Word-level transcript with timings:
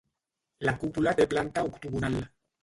La 0.69 0.73
cúpula 0.83 1.13
té 1.19 1.27
planta 1.35 1.65
octogonal. 1.69 2.19